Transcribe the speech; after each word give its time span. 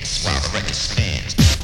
dance 0.00 0.24
while 0.24 0.40
the 0.40 0.48
record 0.48 0.74
spins. 0.74 1.59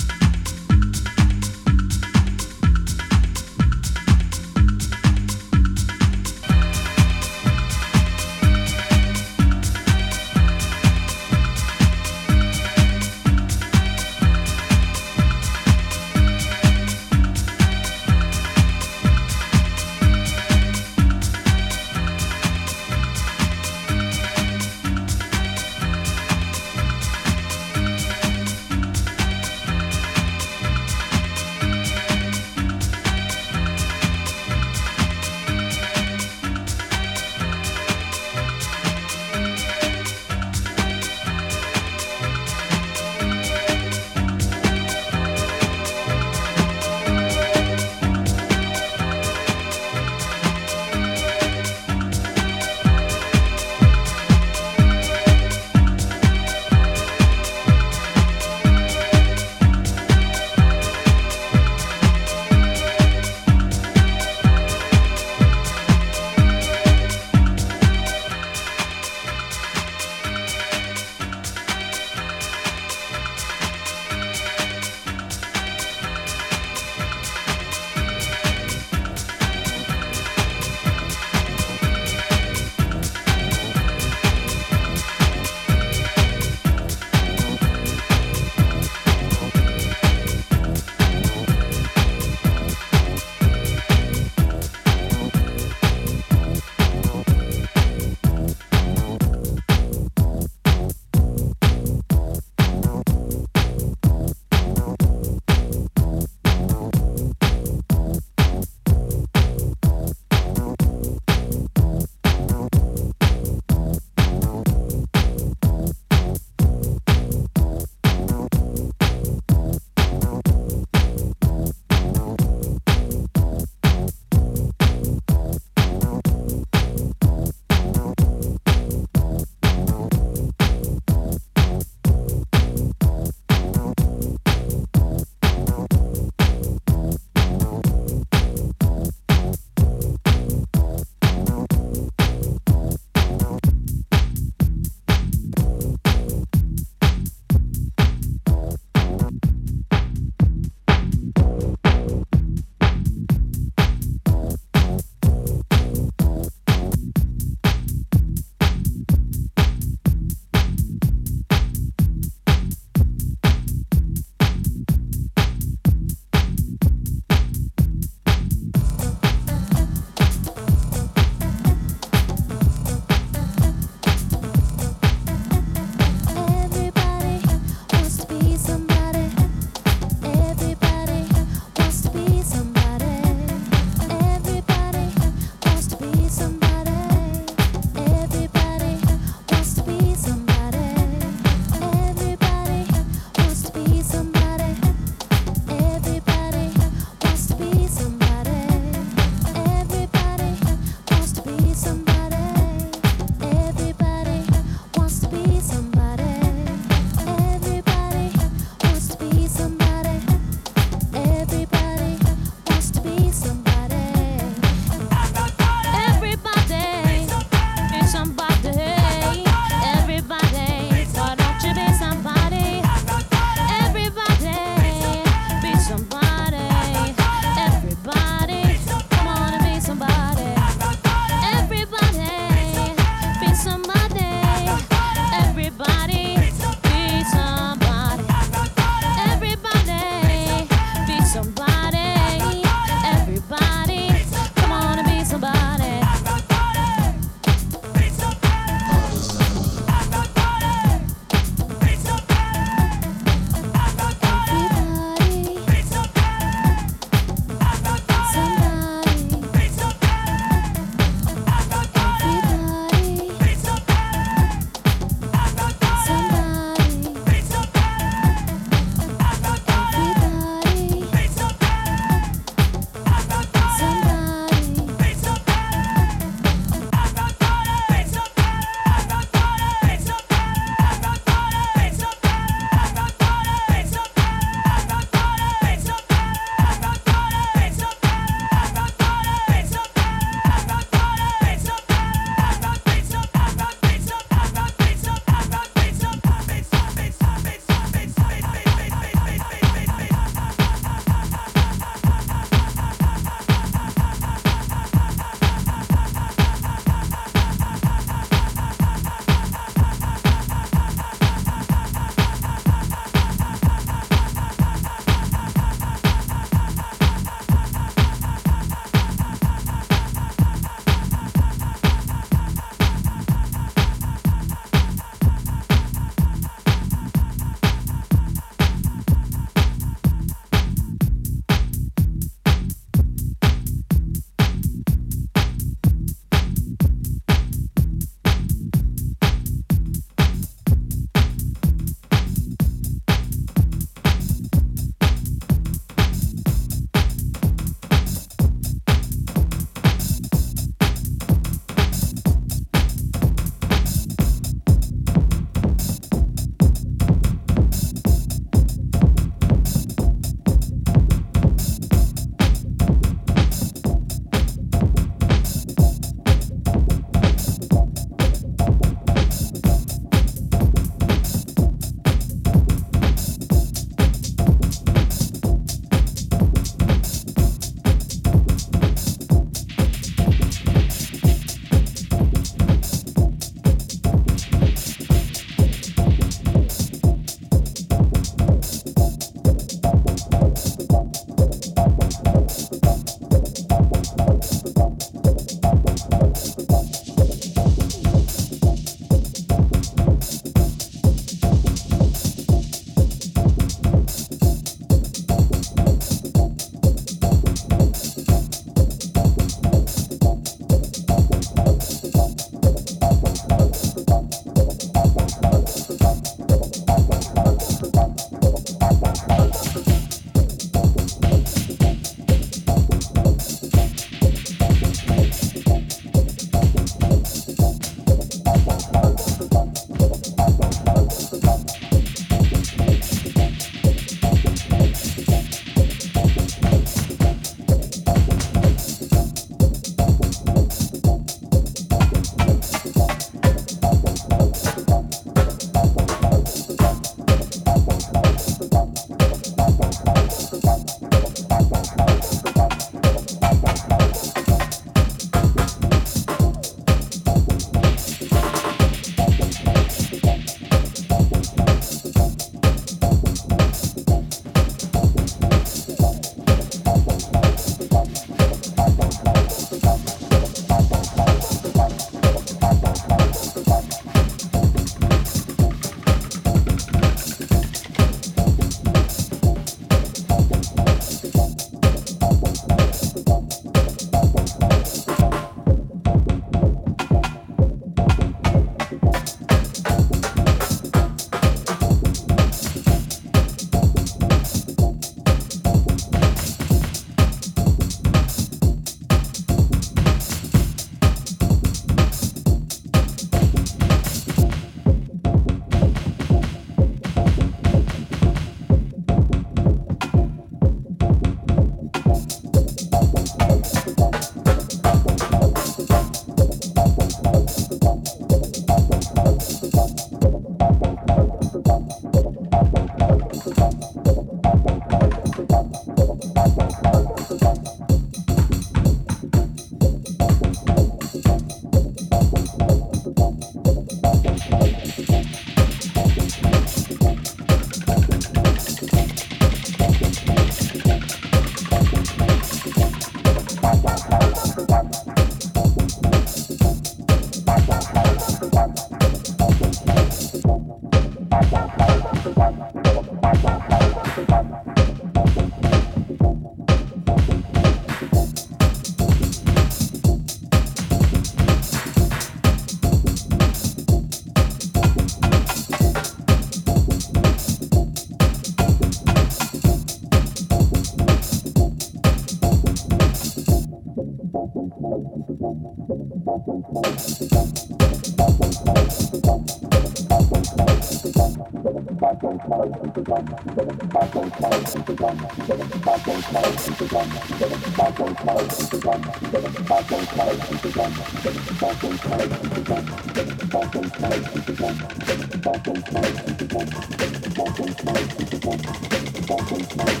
Bye. 599.77 600.00